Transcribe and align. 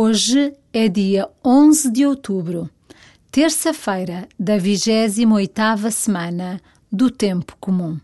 Hoje 0.00 0.54
é 0.72 0.86
dia 0.86 1.28
11 1.44 1.90
de 1.90 2.06
outubro, 2.06 2.70
terça-feira 3.32 4.28
da 4.38 4.56
28ª 4.56 5.90
semana 5.90 6.60
do 6.88 7.10
Tempo 7.10 7.56
Comum. 7.58 7.98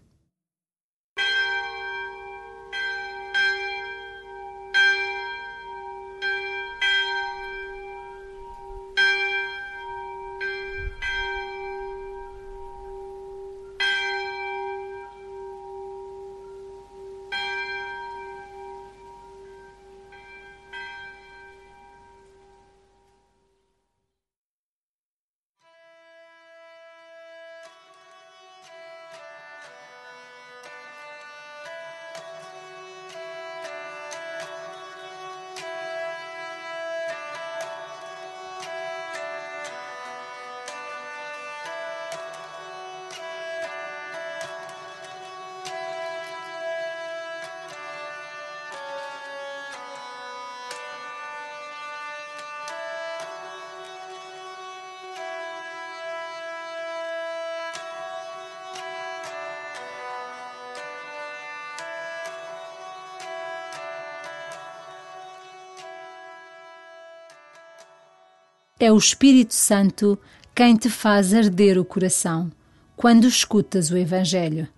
É 68.84 68.92
o 68.92 68.98
Espírito 68.98 69.54
Santo 69.54 70.18
quem 70.54 70.76
te 70.76 70.90
faz 70.90 71.32
arder 71.32 71.78
o 71.78 71.86
coração 71.86 72.52
quando 72.94 73.26
escutas 73.26 73.90
o 73.90 73.96
Evangelho. 73.96 74.68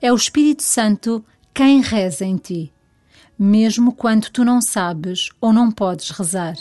É 0.00 0.10
o 0.10 0.16
Espírito 0.16 0.62
Santo 0.62 1.22
quem 1.52 1.82
reza 1.82 2.24
em 2.24 2.38
ti, 2.38 2.72
mesmo 3.38 3.92
quando 3.92 4.30
tu 4.30 4.42
não 4.42 4.62
sabes 4.62 5.28
ou 5.38 5.52
não 5.52 5.70
podes 5.70 6.08
rezar. 6.08 6.56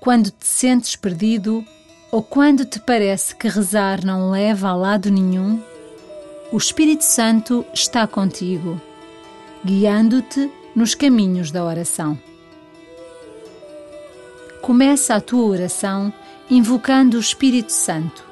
Quando 0.00 0.32
te 0.32 0.44
sentes 0.44 0.96
perdido 0.96 1.64
ou 2.10 2.20
quando 2.20 2.64
te 2.64 2.80
parece 2.80 3.36
que 3.36 3.46
rezar 3.46 4.04
não 4.04 4.28
leva 4.28 4.70
a 4.70 4.74
lado 4.74 5.08
nenhum, 5.08 5.62
o 6.50 6.56
Espírito 6.56 7.04
Santo 7.04 7.64
está 7.72 8.08
contigo, 8.08 8.80
guiando-te 9.64 10.50
nos 10.74 10.96
caminhos 10.96 11.52
da 11.52 11.64
oração. 11.64 12.18
Começa 14.64 15.14
a 15.14 15.20
tua 15.20 15.44
oração 15.44 16.10
invocando 16.50 17.18
o 17.18 17.20
Espírito 17.20 17.70
Santo. 17.70 18.24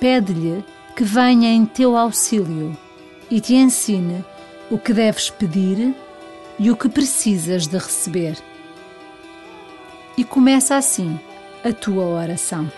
Pede-lhe 0.00 0.64
que 0.96 1.04
venha 1.04 1.50
em 1.50 1.64
teu 1.64 1.96
auxílio 1.96 2.76
e 3.30 3.40
te 3.40 3.54
ensine 3.54 4.24
o 4.68 4.76
que 4.76 4.92
deves 4.92 5.30
pedir 5.30 5.94
e 6.58 6.68
o 6.68 6.76
que 6.76 6.88
precisas 6.88 7.68
de 7.68 7.78
receber. 7.78 8.36
E 10.18 10.24
começa 10.24 10.74
assim 10.74 11.16
a 11.62 11.72
tua 11.72 12.06
oração. 12.06 12.68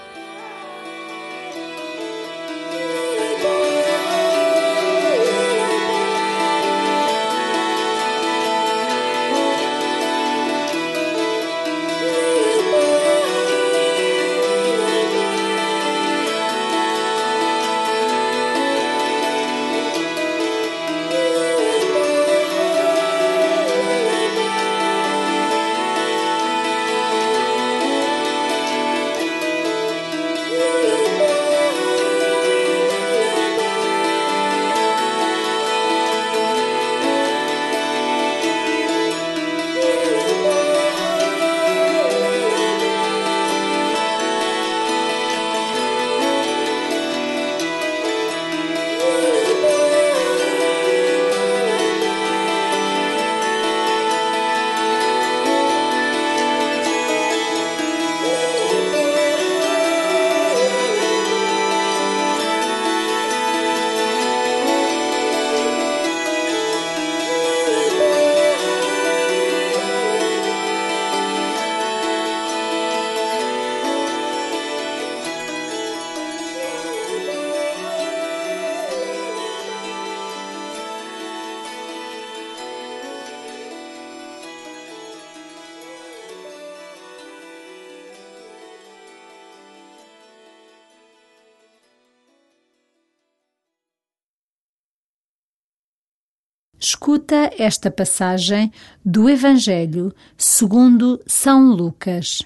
Escuta 96.88 97.50
esta 97.58 97.90
passagem 97.90 98.72
do 99.04 99.28
Evangelho 99.28 100.14
segundo 100.38 101.20
São 101.26 101.72
Lucas. 101.72 102.44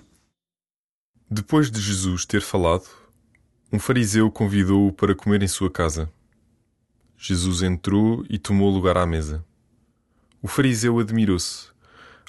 Depois 1.31 1.71
de 1.71 1.79
Jesus 1.79 2.25
ter 2.25 2.41
falado, 2.41 2.89
um 3.71 3.79
fariseu 3.79 4.31
convidou-o 4.31 4.95
para 4.95 5.15
comer 5.15 5.43
em 5.43 5.47
sua 5.47 5.71
casa. 5.71 6.11
Jesus 7.19 7.61
entrou 7.61 8.25
e 8.31 8.39
tomou 8.39 8.71
lugar 8.71 8.97
à 8.97 9.05
mesa. 9.05 9.45
O 10.41 10.49
fariseu 10.49 10.99
admirou-se 10.99 11.67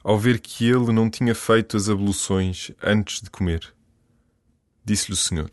ao 0.04 0.20
ver 0.20 0.42
que 0.42 0.66
ele 0.66 0.92
não 0.92 1.10
tinha 1.10 1.34
feito 1.34 1.78
as 1.78 1.88
abluções 1.88 2.72
antes 2.84 3.22
de 3.22 3.30
comer. 3.30 3.74
Disse-lhe 4.84 5.14
o 5.14 5.18
Senhor: 5.18 5.52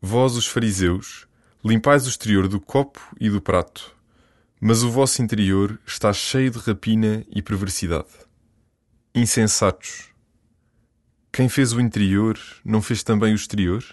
Vós, 0.00 0.36
os 0.36 0.46
fariseus, 0.46 1.26
limpais 1.64 2.06
o 2.06 2.08
exterior 2.08 2.46
do 2.46 2.60
copo 2.60 3.00
e 3.18 3.28
do 3.28 3.40
prato 3.40 3.95
mas 4.60 4.82
o 4.82 4.90
vosso 4.90 5.22
interior 5.22 5.78
está 5.86 6.12
cheio 6.12 6.50
de 6.50 6.58
rapina 6.58 7.24
e 7.28 7.42
perversidade. 7.42 8.08
Insensatos! 9.14 10.10
Quem 11.32 11.48
fez 11.48 11.72
o 11.72 11.80
interior 11.80 12.38
não 12.64 12.80
fez 12.80 13.02
também 13.02 13.32
o 13.32 13.36
exterior? 13.36 13.84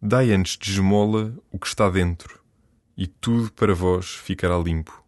Dai 0.00 0.32
antes 0.32 0.56
de 0.58 0.72
esmola 0.72 1.34
o 1.50 1.58
que 1.58 1.66
está 1.66 1.88
dentro, 1.88 2.38
e 2.96 3.06
tudo 3.06 3.50
para 3.52 3.74
vós 3.74 4.14
ficará 4.14 4.58
limpo. 4.58 5.02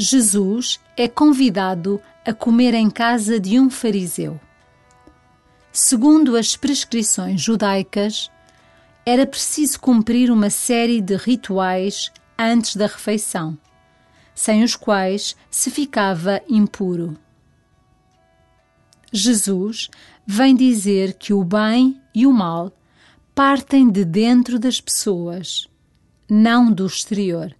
Jesus 0.00 0.78
é 0.96 1.08
convidado 1.08 2.00
a 2.24 2.32
comer 2.32 2.72
em 2.72 2.88
casa 2.88 3.40
de 3.40 3.58
um 3.58 3.68
fariseu. 3.68 4.38
Segundo 5.72 6.36
as 6.36 6.54
prescrições 6.54 7.40
judaicas, 7.40 8.30
era 9.04 9.26
preciso 9.26 9.80
cumprir 9.80 10.30
uma 10.30 10.50
série 10.50 11.00
de 11.00 11.16
rituais 11.16 12.12
antes 12.38 12.76
da 12.76 12.86
refeição, 12.86 13.58
sem 14.36 14.62
os 14.62 14.76
quais 14.76 15.34
se 15.50 15.68
ficava 15.68 16.40
impuro. 16.48 17.18
Jesus 19.12 19.90
vem 20.24 20.54
dizer 20.54 21.14
que 21.14 21.32
o 21.32 21.42
bem 21.42 22.00
e 22.14 22.24
o 22.24 22.32
mal 22.32 22.72
partem 23.34 23.90
de 23.90 24.04
dentro 24.04 24.60
das 24.60 24.80
pessoas, 24.80 25.66
não 26.30 26.70
do 26.70 26.86
exterior. 26.86 27.52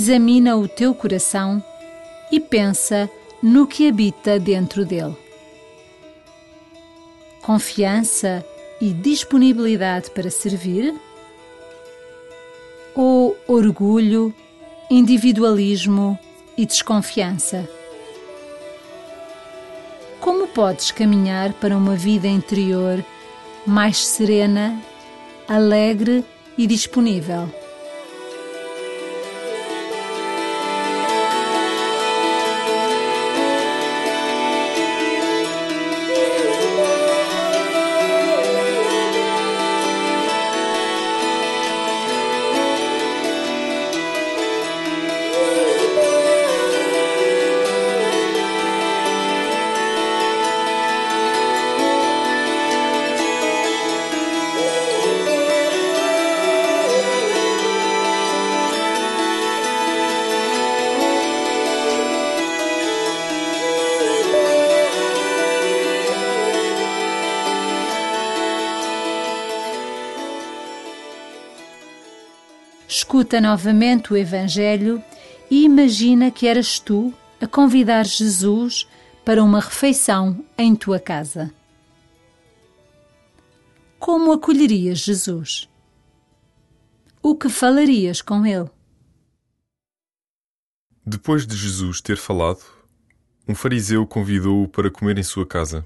Examina 0.00 0.56
o 0.56 0.66
teu 0.66 0.94
coração 0.94 1.62
e 2.32 2.40
pensa 2.40 3.10
no 3.42 3.66
que 3.66 3.86
habita 3.86 4.40
dentro 4.40 4.82
dele. 4.82 5.14
Confiança 7.42 8.42
e 8.80 8.94
disponibilidade 8.94 10.10
para 10.10 10.30
servir? 10.30 10.94
Ou 12.94 13.36
orgulho, 13.46 14.34
individualismo 14.90 16.18
e 16.56 16.64
desconfiança? 16.64 17.68
Como 20.18 20.48
podes 20.48 20.90
caminhar 20.90 21.52
para 21.52 21.76
uma 21.76 21.94
vida 21.94 22.26
interior 22.26 23.04
mais 23.66 24.06
serena, 24.06 24.82
alegre 25.46 26.24
e 26.56 26.66
disponível? 26.66 27.50
Escuta 73.10 73.40
novamente 73.40 74.12
o 74.12 74.16
Evangelho 74.16 75.02
e 75.50 75.64
imagina 75.64 76.30
que 76.30 76.46
eras 76.46 76.78
tu 76.78 77.12
a 77.40 77.46
convidar 77.48 78.06
Jesus 78.06 78.86
para 79.24 79.42
uma 79.42 79.58
refeição 79.58 80.44
em 80.56 80.76
tua 80.76 81.00
casa. 81.00 81.52
Como 83.98 84.30
acolherias 84.30 85.00
Jesus? 85.00 85.68
O 87.20 87.34
que 87.34 87.48
falarias 87.48 88.22
com 88.22 88.46
ele? 88.46 88.70
Depois 91.04 91.44
de 91.44 91.56
Jesus 91.56 92.00
ter 92.00 92.16
falado, 92.16 92.62
um 93.48 93.56
fariseu 93.56 94.06
convidou-o 94.06 94.68
para 94.68 94.88
comer 94.88 95.18
em 95.18 95.24
sua 95.24 95.44
casa. 95.44 95.84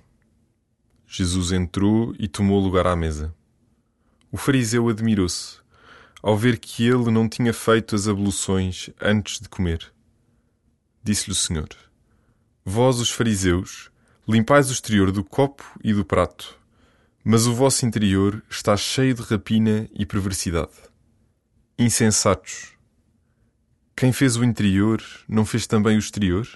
Jesus 1.06 1.52
entrou 1.52 2.14
e 2.18 2.28
tomou 2.28 2.60
lugar 2.60 2.86
à 2.86 2.94
mesa. 2.94 3.34
O 4.30 4.36
fariseu 4.36 4.90
admirou-se 4.90 5.63
ao 6.24 6.38
ver 6.38 6.58
que 6.58 6.88
ele 6.88 7.10
não 7.10 7.28
tinha 7.28 7.52
feito 7.52 7.94
as 7.94 8.08
abluções 8.08 8.88
antes 8.98 9.38
de 9.38 9.46
comer. 9.46 9.92
Disse-lhe 11.02 11.32
o 11.32 11.34
Senhor: 11.34 11.68
Vós, 12.64 12.98
os 12.98 13.10
fariseus, 13.10 13.90
limpais 14.26 14.70
o 14.70 14.72
exterior 14.72 15.12
do 15.12 15.22
copo 15.22 15.62
e 15.84 15.92
do 15.92 16.02
prato, 16.02 16.58
mas 17.22 17.46
o 17.46 17.54
vosso 17.54 17.84
interior 17.84 18.42
está 18.48 18.74
cheio 18.74 19.14
de 19.14 19.20
rapina 19.20 19.86
e 19.92 20.06
perversidade. 20.06 20.72
Insensatos! 21.78 22.72
Quem 23.94 24.10
fez 24.10 24.34
o 24.38 24.44
interior 24.44 25.02
não 25.28 25.44
fez 25.44 25.66
também 25.66 25.96
o 25.96 25.98
exterior? 25.98 26.48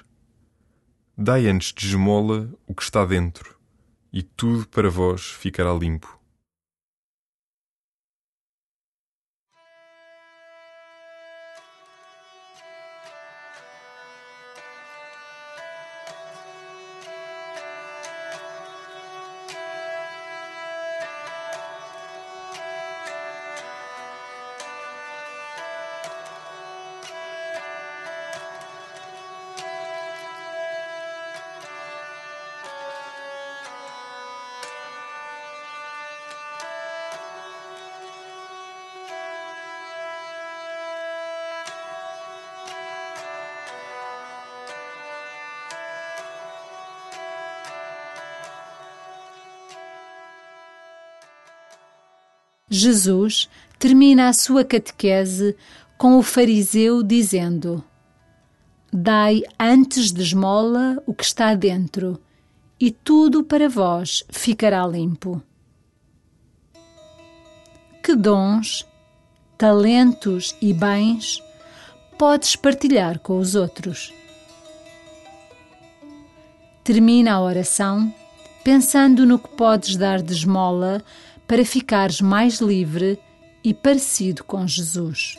Dai 1.14 1.46
antes 1.46 1.74
de 1.74 1.88
esmola 1.88 2.50
o 2.66 2.74
que 2.74 2.82
está 2.82 3.04
dentro, 3.04 3.54
e 4.10 4.22
tudo 4.22 4.66
para 4.66 4.88
vós 4.88 5.26
ficará 5.26 5.74
limpo. 5.74 6.17
Jesus 52.70 53.48
termina 53.78 54.28
a 54.28 54.32
sua 54.32 54.64
catequese 54.64 55.56
com 55.96 56.18
o 56.18 56.22
fariseu 56.22 57.02
dizendo: 57.02 57.82
Dai 58.92 59.42
antes 59.58 60.12
de 60.12 60.22
esmola 60.22 61.02
o 61.06 61.14
que 61.14 61.24
está 61.24 61.54
dentro, 61.54 62.20
e 62.78 62.90
tudo 62.90 63.42
para 63.42 63.68
vós 63.68 64.22
ficará 64.30 64.86
limpo. 64.86 65.42
Que 68.02 68.14
dons, 68.14 68.86
talentos 69.56 70.56
e 70.60 70.72
bens 70.72 71.42
podes 72.18 72.56
partilhar 72.56 73.18
com 73.18 73.38
os 73.38 73.54
outros? 73.54 74.12
Termina 76.84 77.34
a 77.34 77.40
oração 77.40 78.12
pensando 78.64 79.26
no 79.26 79.38
que 79.38 79.48
podes 79.48 79.96
dar 79.96 80.22
de 80.22 80.32
esmola 80.32 81.02
para 81.48 81.64
ficares 81.64 82.20
mais 82.20 82.60
livre 82.60 83.18
e 83.64 83.72
parecido 83.72 84.44
com 84.44 84.66
Jesus. 84.66 85.38